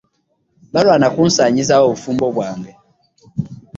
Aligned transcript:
Balwaana 0.73 1.07
kunsaanyizawo 1.13 1.83
bufumbo 1.93 2.25
bwange. 2.35 2.71